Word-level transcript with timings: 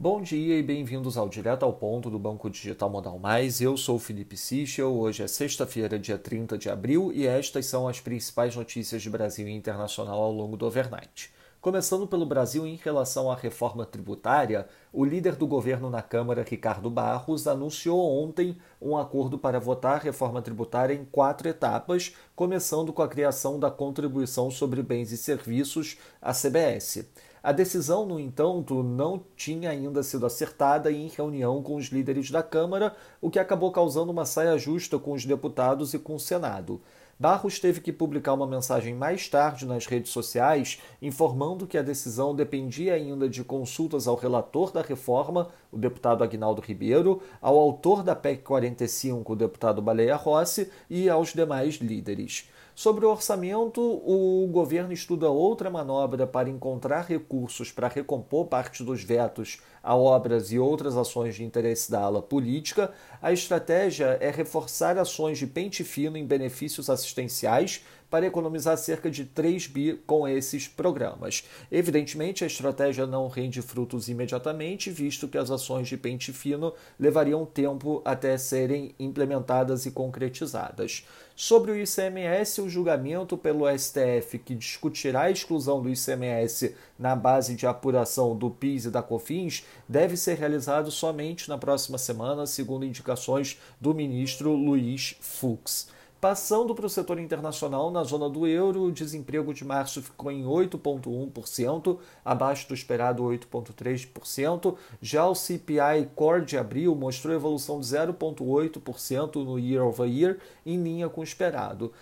Bom 0.00 0.22
dia 0.22 0.56
e 0.56 0.62
bem-vindos 0.62 1.18
ao 1.18 1.28
Direto 1.28 1.64
ao 1.64 1.72
Ponto 1.72 2.08
do 2.08 2.20
Banco 2.20 2.48
Digital 2.48 2.88
Modal 2.88 3.18
Mais. 3.18 3.60
Eu 3.60 3.76
sou 3.76 3.96
o 3.96 3.98
Felipe 3.98 4.36
Sichel. 4.36 4.96
Hoje 4.96 5.24
é 5.24 5.26
sexta-feira, 5.26 5.98
dia 5.98 6.16
30 6.16 6.56
de 6.56 6.70
abril, 6.70 7.10
e 7.12 7.26
estas 7.26 7.66
são 7.66 7.88
as 7.88 7.98
principais 7.98 8.54
notícias 8.54 9.02
de 9.02 9.10
Brasil 9.10 9.48
e 9.48 9.50
internacional 9.50 10.22
ao 10.22 10.30
longo 10.30 10.56
do 10.56 10.64
overnight. 10.64 11.32
Começando 11.60 12.06
pelo 12.06 12.24
Brasil, 12.24 12.64
em 12.64 12.76
relação 12.76 13.28
à 13.28 13.34
reforma 13.34 13.84
tributária, 13.84 14.68
o 14.92 15.04
líder 15.04 15.34
do 15.34 15.48
governo 15.48 15.90
na 15.90 16.00
Câmara, 16.00 16.46
Ricardo 16.48 16.88
Barros, 16.88 17.48
anunciou 17.48 18.22
ontem 18.22 18.56
um 18.80 18.96
acordo 18.96 19.36
para 19.36 19.58
votar 19.58 19.96
a 19.96 19.98
reforma 19.98 20.40
tributária 20.40 20.94
em 20.94 21.04
quatro 21.04 21.48
etapas, 21.48 22.14
começando 22.36 22.92
com 22.92 23.02
a 23.02 23.08
criação 23.08 23.58
da 23.58 23.68
contribuição 23.68 24.48
sobre 24.48 24.80
bens 24.80 25.10
e 25.10 25.16
serviços, 25.16 25.98
a 26.22 26.32
CBS. 26.32 27.04
A 27.42 27.52
decisão, 27.52 28.04
no 28.04 28.18
entanto, 28.18 28.82
não 28.82 29.22
tinha 29.36 29.70
ainda 29.70 30.02
sido 30.02 30.26
acertada 30.26 30.90
em 30.90 31.08
reunião 31.08 31.62
com 31.62 31.76
os 31.76 31.86
líderes 31.86 32.30
da 32.30 32.42
Câmara, 32.42 32.94
o 33.20 33.30
que 33.30 33.38
acabou 33.38 33.70
causando 33.70 34.10
uma 34.10 34.24
saia 34.24 34.58
justa 34.58 34.98
com 34.98 35.12
os 35.12 35.24
deputados 35.24 35.94
e 35.94 35.98
com 35.98 36.16
o 36.16 36.20
Senado. 36.20 36.80
Barros 37.20 37.58
teve 37.58 37.80
que 37.80 37.92
publicar 37.92 38.32
uma 38.34 38.46
mensagem 38.46 38.94
mais 38.94 39.28
tarde 39.28 39.66
nas 39.66 39.86
redes 39.86 40.12
sociais, 40.12 40.80
informando 41.02 41.66
que 41.66 41.76
a 41.76 41.82
decisão 41.82 42.32
dependia 42.32 42.94
ainda 42.94 43.28
de 43.28 43.42
consultas 43.42 44.06
ao 44.06 44.14
relator 44.14 44.70
da 44.70 44.82
reforma, 44.82 45.48
o 45.72 45.76
deputado 45.76 46.22
Agnaldo 46.22 46.62
Ribeiro, 46.62 47.20
ao 47.42 47.58
autor 47.58 48.04
da 48.04 48.14
PEC 48.14 48.44
45, 48.44 49.32
o 49.32 49.36
deputado 49.36 49.82
Baleia 49.82 50.14
Rossi, 50.14 50.70
e 50.88 51.08
aos 51.08 51.32
demais 51.32 51.74
líderes. 51.74 52.48
Sobre 52.78 53.04
o 53.04 53.10
orçamento, 53.10 53.80
o 53.80 54.46
governo 54.52 54.92
estuda 54.92 55.28
outra 55.28 55.68
manobra 55.68 56.28
para 56.28 56.48
encontrar 56.48 57.00
recursos 57.06 57.72
para 57.72 57.88
recompor 57.88 58.46
parte 58.46 58.84
dos 58.84 59.02
vetos 59.02 59.60
a 59.88 59.96
obras 59.96 60.52
e 60.52 60.58
outras 60.58 60.98
ações 60.98 61.34
de 61.34 61.42
interesse 61.42 61.90
da 61.90 62.02
ala 62.02 62.20
política. 62.20 62.92
A 63.22 63.32
estratégia 63.32 64.18
é 64.20 64.30
reforçar 64.30 64.98
ações 64.98 65.38
de 65.38 65.46
pente 65.46 65.82
fino 65.82 66.18
em 66.18 66.26
benefícios 66.26 66.90
assistenciais 66.90 67.82
para 68.10 68.26
economizar 68.26 68.76
cerca 68.76 69.10
de 69.10 69.24
3 69.24 69.66
bi 69.66 70.00
com 70.06 70.26
esses 70.26 70.66
programas. 70.66 71.44
Evidentemente, 71.70 72.44
a 72.44 72.46
estratégia 72.46 73.06
não 73.06 73.28
rende 73.28 73.60
frutos 73.60 74.08
imediatamente, 74.08 74.90
visto 74.90 75.28
que 75.28 75.38
as 75.38 75.50
ações 75.50 75.88
de 75.88 75.96
pente 75.96 76.32
fino 76.32 76.72
levariam 76.98 77.44
tempo 77.44 78.02
até 78.04 78.36
serem 78.38 78.94
implementadas 78.98 79.86
e 79.86 79.90
concretizadas. 79.90 81.06
Sobre 81.36 81.70
o 81.70 81.76
ICMS, 81.76 82.60
o 82.60 82.68
julgamento 82.68 83.38
pelo 83.38 83.66
STF 83.78 84.38
que 84.38 84.56
discutirá 84.56 85.22
a 85.22 85.30
exclusão 85.30 85.80
do 85.80 85.88
ICMS 85.88 86.74
na 86.98 87.14
base 87.14 87.54
de 87.54 87.64
apuração 87.64 88.36
do 88.36 88.50
PIS 88.50 88.86
e 88.86 88.90
da 88.90 89.02
COFINS 89.02 89.64
deve 89.88 90.16
ser 90.16 90.34
realizado 90.34 90.90
somente 90.90 91.48
na 91.48 91.58
próxima 91.58 91.98
semana, 91.98 92.46
segundo 92.46 92.84
indicações 92.84 93.58
do 93.80 93.94
ministro 93.94 94.52
Luiz 94.52 95.16
Fux. 95.20 95.88
Passando 96.20 96.74
para 96.74 96.86
o 96.86 96.90
setor 96.90 97.20
internacional, 97.20 97.92
na 97.92 98.02
zona 98.02 98.28
do 98.28 98.44
euro, 98.44 98.82
o 98.82 98.92
desemprego 98.92 99.54
de 99.54 99.64
março 99.64 100.02
ficou 100.02 100.32
em 100.32 100.42
8,1%, 100.42 101.96
abaixo 102.24 102.66
do 102.66 102.74
esperado 102.74 103.22
8,3%. 103.22 104.76
Já 105.00 105.28
o 105.28 105.34
CPI 105.36 106.10
Core 106.16 106.44
de 106.44 106.58
abril 106.58 106.92
mostrou 106.96 107.32
evolução 107.32 107.78
de 107.78 107.86
0,8% 107.86 109.44
no 109.44 109.60
year 109.60 109.86
over 109.86 110.08
year, 110.10 110.38
em 110.66 110.82
linha 110.82 111.08
com 111.08 111.20
o 111.20 111.24
esperado. 111.24 111.92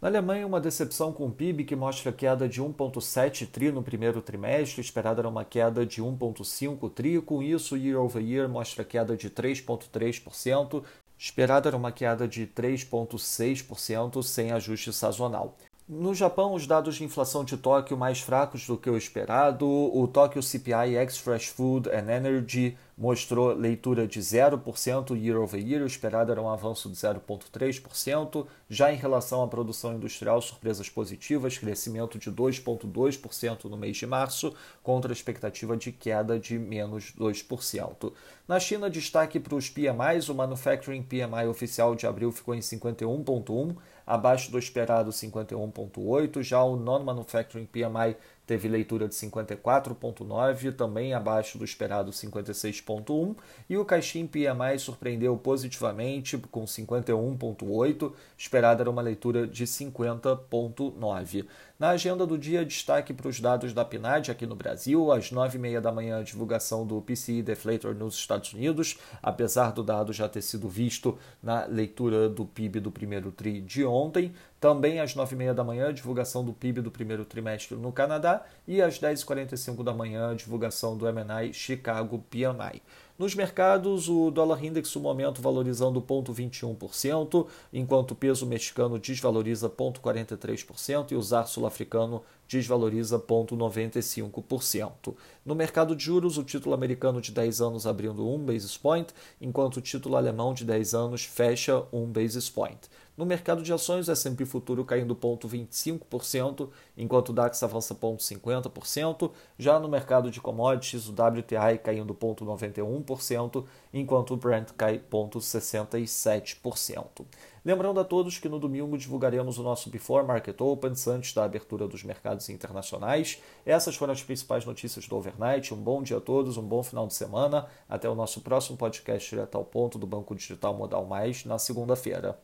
Na 0.00 0.06
Alemanha, 0.06 0.46
uma 0.46 0.60
decepção 0.60 1.12
com 1.12 1.26
o 1.26 1.30
PIB 1.32 1.64
que 1.64 1.74
mostra 1.74 2.12
queda 2.12 2.48
de 2.48 2.62
1,7 2.62 3.48
tri 3.50 3.72
no 3.72 3.82
primeiro 3.82 4.22
trimestre, 4.22 4.80
esperada 4.80 5.20
era 5.20 5.28
uma 5.28 5.44
queda 5.44 5.84
de 5.84 6.00
1,5 6.00 6.88
tri. 6.92 7.20
Com 7.20 7.42
isso, 7.42 7.76
year 7.76 8.00
over 8.00 8.22
year 8.22 8.48
mostra 8.48 8.84
queda 8.84 9.16
de 9.16 9.28
3,3%, 9.28 10.84
Esperada 11.18 11.68
era 11.68 11.76
uma 11.76 11.90
queda 11.90 12.28
de 12.28 12.46
3,6% 12.46 14.22
sem 14.22 14.52
ajuste 14.52 14.92
sazonal. 14.92 15.56
No 15.88 16.14
Japão, 16.14 16.54
os 16.54 16.64
dados 16.64 16.94
de 16.94 17.02
inflação 17.02 17.44
de 17.44 17.56
Tóquio 17.56 17.96
mais 17.96 18.20
fracos 18.20 18.66
do 18.68 18.76
que 18.76 18.88
o 18.88 18.96
esperado. 18.96 19.66
O 19.66 20.06
Tóquio 20.06 20.42
CPI 20.42 20.96
ex 20.96 21.18
Fresh 21.18 21.48
Food 21.48 21.88
and 21.88 22.08
Energy 22.08 22.76
mostrou 22.98 23.54
leitura 23.54 24.08
de 24.08 24.18
0% 24.18 25.16
year 25.16 25.40
over 25.40 25.64
year, 25.64 25.82
o 25.84 25.86
esperado 25.86 26.32
era 26.32 26.42
um 26.42 26.50
avanço 26.50 26.90
de 26.90 26.96
0,3%. 26.96 28.44
Já 28.68 28.92
em 28.92 28.96
relação 28.96 29.40
à 29.40 29.46
produção 29.46 29.94
industrial, 29.94 30.42
surpresas 30.42 30.90
positivas, 30.90 31.56
crescimento 31.56 32.18
de 32.18 32.28
2,2% 32.30 33.66
no 33.66 33.76
mês 33.76 33.96
de 33.96 34.04
março, 34.04 34.52
contra 34.82 35.12
a 35.12 35.14
expectativa 35.14 35.76
de 35.76 35.92
queda 35.92 36.40
de 36.40 36.58
menos 36.58 37.14
2%. 37.16 38.12
Na 38.48 38.58
China, 38.58 38.90
destaque 38.90 39.38
para 39.38 39.54
os 39.54 39.70
PMIs, 39.70 40.28
o 40.28 40.34
Manufacturing 40.34 41.02
PMI 41.02 41.46
oficial 41.48 41.94
de 41.94 42.04
abril 42.04 42.32
ficou 42.32 42.54
em 42.54 42.60
51,1%, 42.60 43.76
abaixo 44.04 44.50
do 44.50 44.58
esperado 44.58 45.10
51,8%. 45.10 46.42
Já 46.42 46.64
o 46.64 46.74
Non-Manufacturing 46.74 47.66
PMI 47.66 48.16
teve 48.48 48.66
leitura 48.66 49.06
de 49.06 49.14
54,9, 49.14 50.74
também 50.74 51.12
abaixo 51.12 51.58
do 51.58 51.66
esperado 51.66 52.10
56,1, 52.10 53.36
e 53.68 53.76
o 53.76 53.84
Caixin 53.84 54.26
PMI 54.26 54.78
surpreendeu 54.78 55.36
positivamente 55.36 56.38
com 56.50 56.64
51,8, 56.64 58.10
esperada 58.38 58.82
era 58.82 58.90
uma 58.90 59.02
leitura 59.02 59.46
de 59.46 59.66
50,9. 59.66 61.44
Na 61.78 61.90
agenda 61.90 62.26
do 62.26 62.38
dia, 62.38 62.64
destaque 62.64 63.12
para 63.12 63.28
os 63.28 63.38
dados 63.38 63.74
da 63.74 63.84
PNAD 63.84 64.30
aqui 64.30 64.46
no 64.46 64.56
Brasil, 64.56 65.12
às 65.12 65.30
9h30 65.30 65.80
da 65.80 65.92
manhã, 65.92 66.18
a 66.18 66.22
divulgação 66.22 66.86
do 66.86 67.02
PCI 67.02 67.42
Deflator 67.42 67.94
nos 67.94 68.14
Estados 68.14 68.54
Unidos, 68.54 68.98
apesar 69.22 69.72
do 69.72 69.84
dado 69.84 70.12
já 70.12 70.26
ter 70.26 70.42
sido 70.42 70.68
visto 70.68 71.18
na 71.42 71.66
leitura 71.66 72.30
do 72.30 72.46
PIB 72.46 72.80
do 72.80 72.90
primeiro 72.90 73.30
TRI 73.30 73.60
de 73.60 73.84
ontem. 73.84 74.32
Também 74.60 74.98
às 74.98 75.14
9h30 75.14 75.54
da 75.54 75.62
manhã, 75.62 75.94
divulgação 75.94 76.44
do 76.44 76.52
PIB 76.52 76.80
do 76.80 76.90
primeiro 76.90 77.24
trimestre 77.24 77.76
no 77.76 77.92
Canadá 77.92 78.44
e 78.66 78.82
às 78.82 78.98
10h45 78.98 79.84
da 79.84 79.94
manhã, 79.94 80.34
divulgação 80.34 80.96
do 80.96 81.06
MNI 81.06 81.54
Chicago 81.54 82.24
PMI. 82.28 82.82
Nos 83.16 83.34
mercados, 83.34 84.08
o 84.08 84.30
dólar 84.30 84.64
index 84.64 84.94
no 84.94 85.00
momento 85.00 85.42
valorizando 85.42 86.00
0,21%, 86.00 87.46
enquanto 87.72 88.12
o 88.12 88.14
peso 88.14 88.46
mexicano 88.46 88.96
desvaloriza 88.96 89.68
0,43% 89.68 91.10
e 91.10 91.16
o 91.16 91.22
zar 91.22 91.48
sul-africano 91.48 92.22
desvaloriza 92.48 93.18
0,95%. 93.18 95.16
No 95.44 95.56
mercado 95.56 95.96
de 95.96 96.04
juros, 96.04 96.38
o 96.38 96.44
título 96.44 96.76
americano 96.76 97.20
de 97.20 97.32
10 97.32 97.60
anos 97.60 97.88
abrindo 97.88 98.28
1 98.28 98.38
basis 98.38 98.76
point, 98.76 99.12
enquanto 99.40 99.78
o 99.78 99.82
título 99.82 100.16
alemão 100.16 100.54
de 100.54 100.64
10 100.64 100.94
anos 100.94 101.24
fecha 101.24 101.82
1 101.92 102.06
basis 102.06 102.48
point. 102.48 102.78
No 103.18 103.26
mercado 103.26 103.62
de 103.64 103.72
ações, 103.72 104.06
o 104.06 104.12
S&P 104.12 104.46
futuro 104.46 104.84
caindo 104.84 105.16
0,25%, 105.16 106.68
enquanto 106.96 107.30
o 107.30 107.32
DAX 107.32 107.60
avança 107.64 107.92
0,50%. 107.92 109.32
Já 109.58 109.80
no 109.80 109.88
mercado 109.88 110.30
de 110.30 110.40
commodities, 110.40 111.08
o 111.08 111.10
WTI 111.10 111.78
caindo 111.82 112.14
0,91%, 112.14 113.64
enquanto 113.92 114.34
o 114.34 114.36
Brent 114.36 114.70
cai 114.76 115.00
0,67%. 115.00 117.26
Lembrando 117.64 117.98
a 117.98 118.04
todos 118.04 118.38
que 118.38 118.48
no 118.48 118.60
domingo 118.60 118.96
divulgaremos 118.96 119.58
o 119.58 119.64
nosso 119.64 119.90
Before 119.90 120.24
Market 120.24 120.60
Opens 120.60 121.08
antes 121.08 121.34
da 121.34 121.42
abertura 121.42 121.88
dos 121.88 122.04
mercados 122.04 122.48
internacionais. 122.48 123.42
Essas 123.66 123.96
foram 123.96 124.12
as 124.12 124.22
principais 124.22 124.64
notícias 124.64 125.08
do 125.08 125.16
overnight. 125.16 125.74
Um 125.74 125.82
bom 125.82 126.04
dia 126.04 126.18
a 126.18 126.20
todos, 126.20 126.56
um 126.56 126.62
bom 126.62 126.84
final 126.84 127.08
de 127.08 127.14
semana. 127.14 127.66
Até 127.88 128.08
o 128.08 128.14
nosso 128.14 128.42
próximo 128.42 128.78
podcast 128.78 129.28
direto 129.28 129.58
ao 129.58 129.64
ponto 129.64 129.98
do 129.98 130.06
Banco 130.06 130.36
Digital 130.36 130.72
Modal 130.72 131.04
Mais 131.04 131.44
na 131.44 131.58
segunda-feira. 131.58 132.38